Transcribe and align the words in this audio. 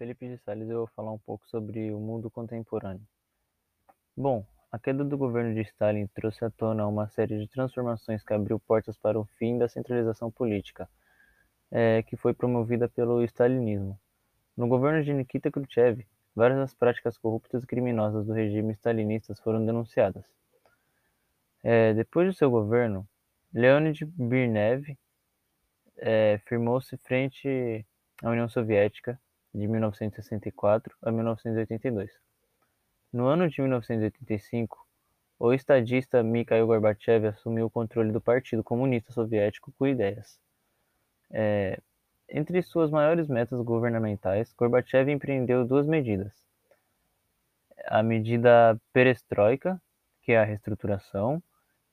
Felipe 0.00 0.26
de 0.26 0.38
Sales 0.38 0.70
eu 0.70 0.78
vou 0.78 0.86
falar 0.86 1.12
um 1.12 1.18
pouco 1.18 1.46
sobre 1.46 1.92
o 1.92 2.00
mundo 2.00 2.30
contemporâneo. 2.30 3.06
Bom, 4.16 4.46
a 4.72 4.78
queda 4.78 5.04
do 5.04 5.18
governo 5.18 5.54
de 5.54 5.60
Stalin 5.60 6.06
trouxe 6.06 6.42
à 6.42 6.48
tona 6.48 6.86
uma 6.86 7.06
série 7.08 7.38
de 7.38 7.46
transformações 7.46 8.24
que 8.24 8.32
abriu 8.32 8.58
portas 8.58 8.96
para 8.96 9.20
o 9.20 9.26
fim 9.36 9.58
da 9.58 9.68
centralização 9.68 10.30
política, 10.30 10.88
é, 11.70 12.02
que 12.02 12.16
foi 12.16 12.32
promovida 12.32 12.88
pelo 12.88 13.22
stalinismo. 13.24 14.00
No 14.56 14.66
governo 14.68 15.04
de 15.04 15.12
Nikita 15.12 15.50
Khrushchev, 15.50 16.06
várias 16.34 16.58
das 16.58 16.74
práticas 16.74 17.18
corruptas 17.18 17.62
e 17.62 17.66
criminosas 17.66 18.24
do 18.24 18.32
regime 18.32 18.72
stalinista 18.72 19.34
foram 19.34 19.66
denunciadas. 19.66 20.24
É, 21.62 21.92
depois 21.92 22.26
do 22.26 22.32
seu 22.32 22.50
governo, 22.50 23.06
Leonid 23.52 24.06
Brezhnev 24.06 24.96
é, 25.98 26.40
firmou-se 26.46 26.96
frente 26.96 27.84
à 28.22 28.30
União 28.30 28.48
Soviética 28.48 29.20
de 29.54 29.66
1964 29.66 30.96
a 31.02 31.10
1982. 31.10 32.10
No 33.12 33.26
ano 33.26 33.48
de 33.48 33.60
1985, 33.60 34.86
o 35.38 35.52
estadista 35.52 36.22
Mikhail 36.22 36.66
Gorbachev 36.66 37.26
assumiu 37.26 37.66
o 37.66 37.70
controle 37.70 38.12
do 38.12 38.20
Partido 38.20 38.62
Comunista 38.62 39.12
Soviético 39.12 39.72
com 39.78 39.86
ideias. 39.86 40.38
É, 41.30 41.80
entre 42.28 42.62
suas 42.62 42.90
maiores 42.90 43.26
metas 43.26 43.60
governamentais, 43.62 44.52
Gorbachev 44.52 45.10
empreendeu 45.10 45.64
duas 45.64 45.86
medidas. 45.86 46.32
A 47.86 48.02
medida 48.02 48.78
Perestroika, 48.92 49.80
que 50.22 50.32
é 50.32 50.38
a 50.38 50.44
reestruturação, 50.44 51.42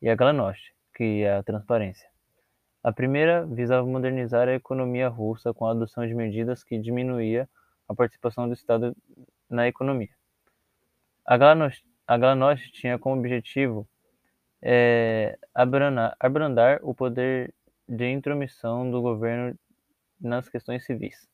e 0.00 0.08
a 0.08 0.16
Glasnost, 0.16 0.74
que 0.94 1.22
é 1.22 1.36
a 1.36 1.42
transparência. 1.42 2.13
A 2.84 2.92
primeira 2.92 3.46
visava 3.46 3.86
modernizar 3.86 4.46
a 4.46 4.52
economia 4.52 5.08
russa 5.08 5.54
com 5.54 5.64
a 5.64 5.70
adoção 5.70 6.06
de 6.06 6.12
medidas 6.12 6.62
que 6.62 6.78
diminuía 6.78 7.48
a 7.88 7.94
participação 7.94 8.46
do 8.46 8.52
Estado 8.52 8.94
na 9.48 9.66
economia. 9.66 10.14
A 11.24 11.38
Glasnost 12.18 12.70
tinha 12.72 12.98
como 12.98 13.18
objetivo 13.18 13.88
é, 14.60 15.38
abrandar, 15.54 16.14
abrandar 16.20 16.80
o 16.82 16.94
poder 16.94 17.54
de 17.88 18.10
intromissão 18.10 18.90
do 18.90 19.00
governo 19.00 19.58
nas 20.20 20.50
questões 20.50 20.84
civis. 20.84 21.26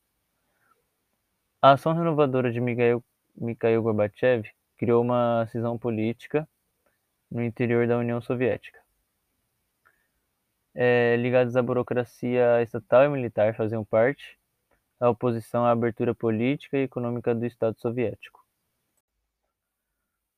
A 1.60 1.72
ação 1.72 1.94
renovadora 1.94 2.52
de 2.52 2.60
Mikhail, 2.60 3.02
Mikhail 3.36 3.82
Gorbachev 3.82 4.48
criou 4.76 5.02
uma 5.02 5.48
cisão 5.48 5.76
política 5.76 6.48
no 7.28 7.42
interior 7.42 7.88
da 7.88 7.98
União 7.98 8.20
Soviética 8.20 8.80
é, 10.74 11.16
ligados 11.16 11.56
à 11.56 11.62
burocracia 11.62 12.62
estatal 12.62 13.04
e 13.04 13.08
militar 13.08 13.54
faziam 13.54 13.84
parte, 13.84 14.38
a 14.98 15.08
oposição 15.08 15.64
à 15.64 15.70
abertura 15.70 16.14
política 16.14 16.76
e 16.76 16.82
econômica 16.82 17.34
do 17.34 17.46
Estado 17.46 17.78
soviético. 17.78 18.40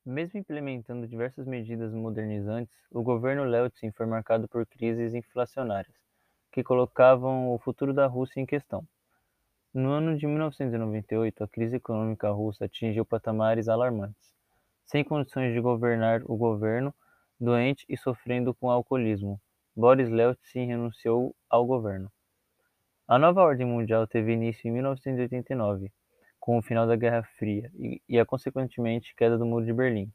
Mesmo 0.05 0.39
implementando 0.39 1.07
diversas 1.07 1.47
medidas 1.47 1.93
modernizantes, 1.93 2.75
o 2.91 3.01
governo 3.01 3.45
Yeltsin 3.45 3.91
foi 3.91 4.05
marcado 4.05 4.47
por 4.47 4.65
crises 4.65 5.13
inflacionárias, 5.13 5.95
que 6.51 6.63
colocavam 6.63 7.53
o 7.53 7.59
futuro 7.59 7.93
da 7.93 8.05
Rússia 8.05 8.41
em 8.41 8.45
questão. 8.45 8.85
No 9.73 9.91
ano 9.91 10.17
de 10.17 10.27
1998, 10.27 11.43
a 11.43 11.47
crise 11.47 11.77
econômica 11.77 12.29
russa 12.29 12.65
atingiu 12.65 13.05
patamares 13.05 13.67
alarmantes, 13.67 14.33
sem 14.85 15.03
condições 15.03 15.53
de 15.53 15.61
governar 15.61 16.21
o 16.25 16.35
governo, 16.35 16.93
doente 17.39 17.85
e 17.89 17.97
sofrendo 17.97 18.53
com 18.53 18.69
alcoolismo, 18.69 19.41
Boris 19.75 20.09
Yeltsin 20.09 20.67
renunciou 20.67 21.35
ao 21.49 21.65
governo. 21.65 22.11
A 23.07 23.17
nova 23.17 23.41
ordem 23.41 23.65
mundial 23.65 24.05
teve 24.05 24.31
início 24.31 24.67
em 24.67 24.71
1989, 24.71 25.91
com 26.39 26.57
o 26.57 26.61
final 26.61 26.85
da 26.85 26.95
Guerra 26.95 27.23
Fria 27.23 27.71
e, 27.73 27.99
e 28.07 28.19
a 28.19 28.25
consequentemente 28.25 29.15
queda 29.15 29.35
do 29.35 29.45
Muro 29.45 29.65
de 29.65 29.73
Berlim. 29.73 30.11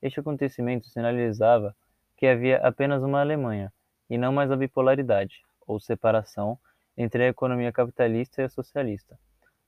Este 0.00 0.18
acontecimento 0.18 0.88
sinalizava 0.88 1.76
que 2.16 2.26
havia 2.26 2.56
apenas 2.58 3.02
uma 3.02 3.20
Alemanha, 3.20 3.70
e 4.08 4.16
não 4.16 4.32
mais 4.32 4.50
a 4.50 4.56
bipolaridade, 4.56 5.42
ou 5.66 5.78
separação, 5.78 6.58
entre 6.96 7.24
a 7.24 7.28
economia 7.28 7.70
capitalista 7.70 8.40
e 8.40 8.44
a 8.44 8.48
socialista. 8.48 9.18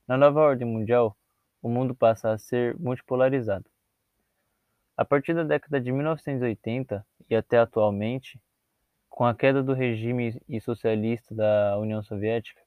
Na 0.08 0.16
nova 0.16 0.40
ordem 0.40 0.66
mundial, 0.66 1.16
o 1.60 1.68
mundo 1.68 1.94
passa 1.94 2.30
a 2.30 2.38
ser 2.38 2.78
multipolarizado. 2.78 3.66
A 4.96 5.04
partir 5.04 5.34
da 5.34 5.42
década 5.42 5.80
de 5.80 5.90
1980 5.92 7.04
e 7.28 7.34
até 7.34 7.58
atualmente, 7.58 8.40
com 9.14 9.24
a 9.24 9.32
queda 9.32 9.62
do 9.62 9.74
regime 9.74 10.36
socialista 10.60 11.32
da 11.32 11.78
União 11.78 12.02
Soviética, 12.02 12.60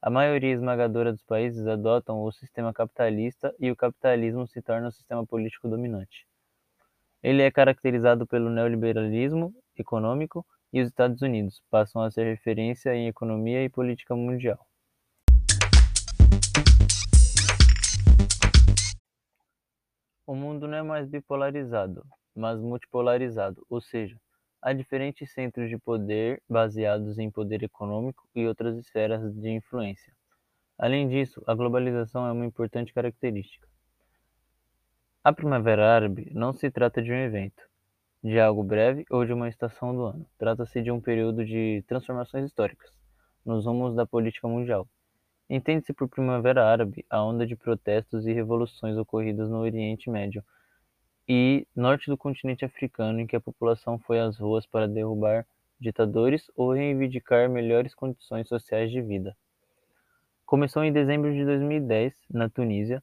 a 0.00 0.08
maioria 0.08 0.54
esmagadora 0.54 1.12
dos 1.12 1.22
países 1.22 1.66
adotam 1.66 2.22
o 2.22 2.32
sistema 2.32 2.72
capitalista 2.72 3.54
e 3.60 3.70
o 3.70 3.76
capitalismo 3.76 4.46
se 4.46 4.62
torna 4.62 4.88
o 4.88 4.92
sistema 4.92 5.26
político 5.26 5.68
dominante. 5.68 6.26
Ele 7.22 7.42
é 7.42 7.50
caracterizado 7.50 8.26
pelo 8.26 8.48
neoliberalismo 8.48 9.54
econômico 9.76 10.42
e 10.72 10.80
os 10.80 10.88
Estados 10.88 11.20
Unidos 11.20 11.62
passam 11.70 12.00
a 12.00 12.10
ser 12.10 12.24
referência 12.24 12.94
em 12.94 13.06
economia 13.06 13.62
e 13.62 13.68
política 13.68 14.16
mundial. 14.16 14.66
O 20.26 20.34
mundo 20.34 20.66
não 20.66 20.78
é 20.78 20.82
mais 20.82 21.06
bipolarizado, 21.06 22.06
mas 22.34 22.58
multipolarizado, 22.58 23.66
ou 23.68 23.82
seja, 23.82 24.16
Há 24.62 24.72
diferentes 24.74 25.32
centros 25.32 25.70
de 25.70 25.78
poder 25.78 26.42
baseados 26.48 27.18
em 27.18 27.30
poder 27.30 27.62
econômico 27.62 28.28
e 28.34 28.46
outras 28.46 28.76
esferas 28.76 29.34
de 29.34 29.48
influência. 29.48 30.12
Além 30.78 31.08
disso, 31.08 31.42
a 31.46 31.54
globalização 31.54 32.26
é 32.26 32.32
uma 32.32 32.44
importante 32.44 32.92
característica. 32.92 33.66
A 35.24 35.32
Primavera 35.32 35.94
Árabe 35.94 36.30
não 36.34 36.52
se 36.52 36.70
trata 36.70 37.02
de 37.02 37.10
um 37.10 37.16
evento, 37.16 37.62
de 38.22 38.38
algo 38.38 38.62
breve 38.62 39.04
ou 39.10 39.24
de 39.24 39.32
uma 39.32 39.48
estação 39.48 39.94
do 39.94 40.04
ano. 40.04 40.26
Trata-se 40.38 40.82
de 40.82 40.90
um 40.90 41.00
período 41.00 41.44
de 41.44 41.82
transformações 41.86 42.44
históricas 42.44 42.90
nos 43.44 43.64
rumos 43.64 43.94
da 43.94 44.06
política 44.06 44.46
mundial. 44.46 44.86
Entende-se 45.48 45.92
por 45.92 46.08
Primavera 46.08 46.66
Árabe 46.66 47.04
a 47.08 47.22
onda 47.24 47.46
de 47.46 47.56
protestos 47.56 48.26
e 48.26 48.32
revoluções 48.32 48.96
ocorridas 48.96 49.50
no 49.50 49.58
Oriente 49.58 50.10
Médio 50.10 50.44
e 51.32 51.64
norte 51.76 52.10
do 52.10 52.18
continente 52.18 52.64
africano, 52.64 53.20
em 53.20 53.26
que 53.26 53.36
a 53.36 53.40
população 53.40 54.00
foi 54.00 54.18
às 54.18 54.36
ruas 54.36 54.66
para 54.66 54.88
derrubar 54.88 55.46
ditadores 55.78 56.50
ou 56.56 56.72
reivindicar 56.72 57.48
melhores 57.48 57.94
condições 57.94 58.48
sociais 58.48 58.90
de 58.90 59.00
vida. 59.00 59.36
Começou 60.44 60.82
em 60.82 60.92
dezembro 60.92 61.32
de 61.32 61.44
2010, 61.44 62.14
na 62.28 62.50
Tunísia, 62.50 63.00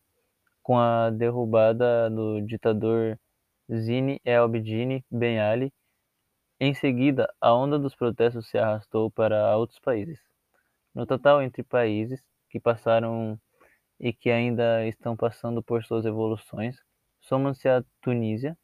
com 0.61 0.77
a 0.77 1.09
derrubada 1.09 2.09
do 2.09 2.41
ditador 2.41 3.17
Zine 3.73 4.19
El 4.25 4.43
Abidine 4.43 5.05
Ben 5.09 5.39
Ali. 5.39 5.71
Em 6.59 6.73
seguida, 6.73 7.33
a 7.39 7.53
onda 7.53 7.79
dos 7.79 7.95
protestos 7.95 8.49
se 8.49 8.57
arrastou 8.57 9.09
para 9.09 9.55
outros 9.55 9.79
países. 9.79 10.19
No 10.93 11.05
total, 11.05 11.41
entre 11.41 11.63
países 11.63 12.21
que 12.49 12.59
passaram 12.59 13.39
e 13.97 14.11
que 14.11 14.29
ainda 14.29 14.85
estão 14.85 15.15
passando 15.15 15.63
por 15.63 15.81
suas 15.85 16.05
evoluções, 16.05 16.75
somam-se 17.27 17.67
a 17.67 17.83
Tunísia, 18.01 18.57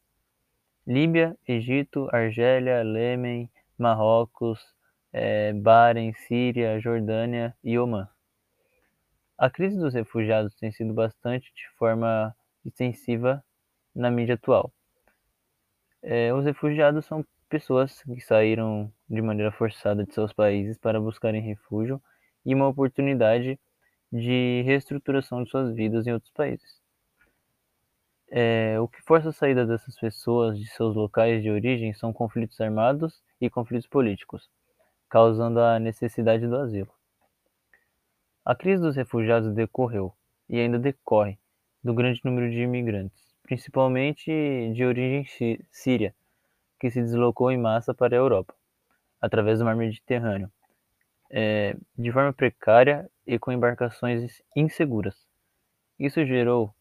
Líbia, 0.87 1.37
Egito, 1.47 2.09
Argélia, 2.11 2.83
Iêmen, 2.83 3.49
Marrocos, 3.77 4.59
é, 5.11 5.53
Bahrein, 5.53 6.13
Síria, 6.13 6.79
Jordânia 6.79 7.55
e 7.63 7.77
Omã. 7.77 8.07
A 9.37 9.49
crise 9.49 9.77
dos 9.77 9.93
refugiados 9.93 10.55
tem 10.55 10.71
sido 10.71 10.93
bastante 10.93 11.53
de 11.53 11.69
forma 11.77 12.35
extensiva 12.65 13.43
na 13.93 14.09
mídia 14.09 14.35
atual. 14.35 14.73
É, 16.01 16.33
os 16.33 16.45
refugiados 16.45 17.05
são 17.05 17.25
pessoas 17.49 18.01
que 18.03 18.19
saíram 18.19 18.91
de 19.09 19.21
maneira 19.21 19.51
forçada 19.51 20.05
de 20.05 20.13
seus 20.13 20.33
países 20.33 20.77
para 20.77 20.99
buscarem 20.99 21.41
refúgio 21.41 22.01
e 22.45 22.53
uma 22.53 22.67
oportunidade 22.67 23.59
de 24.11 24.61
reestruturação 24.65 25.43
de 25.43 25.49
suas 25.49 25.73
vidas 25.73 26.05
em 26.07 26.13
outros 26.13 26.31
países. 26.31 26.82
É, 28.35 28.79
o 28.79 28.87
que 28.87 28.99
força 29.03 29.29
a 29.29 29.31
saída 29.31 29.63
dessas 29.63 29.95
pessoas 29.95 30.57
de 30.57 30.65
seus 30.65 30.95
locais 30.95 31.43
de 31.43 31.51
origem 31.51 31.93
são 31.93 32.11
conflitos 32.11 32.59
armados 32.59 33.21
e 33.39 33.47
conflitos 33.47 33.85
políticos, 33.85 34.49
causando 35.07 35.59
a 35.59 35.77
necessidade 35.77 36.47
do 36.47 36.57
asilo. 36.57 36.91
A 38.43 38.55
crise 38.55 38.81
dos 38.81 38.95
refugiados 38.95 39.53
decorreu, 39.53 40.15
e 40.49 40.59
ainda 40.59 40.79
decorre, 40.79 41.37
do 41.83 41.93
grande 41.93 42.21
número 42.23 42.49
de 42.49 42.61
imigrantes, 42.61 43.23
principalmente 43.43 44.31
de 44.73 44.83
origem 44.83 45.27
síria, 45.69 46.15
que 46.79 46.89
se 46.89 47.03
deslocou 47.03 47.51
em 47.51 47.57
massa 47.59 47.93
para 47.93 48.15
a 48.15 48.17
Europa, 48.17 48.55
através 49.21 49.59
do 49.59 49.65
mar 49.65 49.75
Mediterrâneo, 49.75 50.51
é, 51.29 51.77
de 51.95 52.11
forma 52.11 52.33
precária 52.33 53.07
e 53.27 53.37
com 53.37 53.51
embarcações 53.51 54.41
inseguras. 54.55 55.27
Isso 55.99 56.25
gerou 56.25 56.73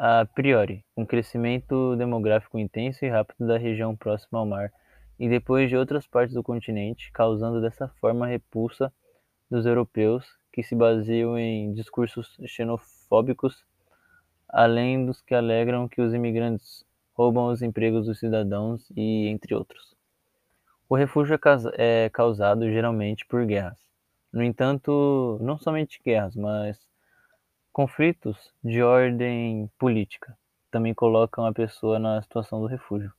a 0.00 0.24
priori, 0.24 0.84
um 0.96 1.04
crescimento 1.04 1.96
demográfico 1.96 2.56
intenso 2.56 3.04
e 3.04 3.08
rápido 3.08 3.48
da 3.48 3.58
região 3.58 3.96
próxima 3.96 4.38
ao 4.38 4.46
mar 4.46 4.72
e 5.18 5.28
depois 5.28 5.68
de 5.68 5.76
outras 5.76 6.06
partes 6.06 6.34
do 6.34 6.42
continente, 6.42 7.10
causando 7.10 7.60
dessa 7.60 7.88
forma 8.00 8.24
a 8.24 8.28
repulsa 8.28 8.92
dos 9.50 9.66
europeus 9.66 10.24
que 10.52 10.62
se 10.62 10.76
baseiam 10.76 11.36
em 11.36 11.72
discursos 11.74 12.38
xenofóbicos 12.46 13.64
além 14.48 15.04
dos 15.04 15.20
que 15.20 15.34
alegram 15.34 15.88
que 15.88 16.00
os 16.00 16.14
imigrantes 16.14 16.84
roubam 17.12 17.48
os 17.48 17.60
empregos 17.60 18.06
dos 18.06 18.20
cidadãos 18.20 18.88
e 18.96 19.26
entre 19.26 19.52
outros. 19.52 19.96
O 20.88 20.94
refúgio 20.94 21.34
é, 21.76 22.04
é 22.04 22.08
causado 22.08 22.70
geralmente 22.70 23.26
por 23.26 23.44
guerras. 23.44 23.78
No 24.32 24.44
entanto, 24.44 25.38
não 25.42 25.58
somente 25.58 26.00
guerras, 26.04 26.36
mas 26.36 26.78
conflitos 27.78 28.52
de 28.64 28.82
ordem 28.82 29.70
política 29.78 30.36
também 30.68 30.92
colocam 30.92 31.46
a 31.46 31.52
pessoa 31.52 31.96
na 31.96 32.20
situação 32.20 32.60
do 32.60 32.66
refúgio. 32.66 33.12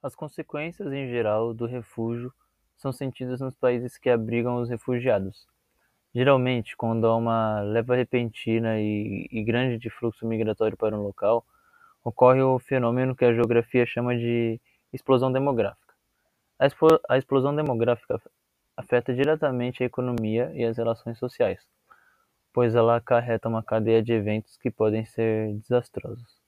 As 0.00 0.14
consequências 0.14 0.92
em 0.92 1.08
geral 1.08 1.52
do 1.52 1.66
refúgio 1.66 2.32
são 2.76 2.92
sentidas 2.92 3.40
nos 3.40 3.56
países 3.56 3.98
que 3.98 4.08
abrigam 4.08 4.62
os 4.62 4.68
refugiados. 4.68 5.44
Geralmente, 6.14 6.76
quando 6.76 7.04
há 7.08 7.16
uma 7.16 7.62
leva 7.62 7.96
repentina 7.96 8.78
e, 8.78 9.26
e 9.28 9.42
grande 9.42 9.76
de 9.76 9.90
fluxo 9.90 10.24
migratório 10.24 10.76
para 10.76 10.96
um 10.96 11.02
local, 11.02 11.44
ocorre 12.04 12.42
o 12.42 12.60
fenômeno 12.60 13.16
que 13.16 13.24
a 13.24 13.34
geografia 13.34 13.84
chama 13.84 14.16
de 14.16 14.60
explosão 14.92 15.32
demográfica. 15.32 15.94
A, 16.60 16.68
a 17.08 17.18
explosão 17.18 17.56
demográfica 17.56 18.22
afeta 18.76 19.12
diretamente 19.12 19.82
a 19.82 19.86
economia 19.86 20.52
e 20.54 20.64
as 20.64 20.76
relações 20.76 21.18
sociais, 21.18 21.60
pois 22.52 22.74
ela 22.74 22.96
acarreta 22.96 23.48
uma 23.48 23.62
cadeia 23.62 24.02
de 24.02 24.12
eventos 24.12 24.56
que 24.56 24.70
podem 24.70 25.04
ser 25.04 25.54
desastrosos. 25.54 26.40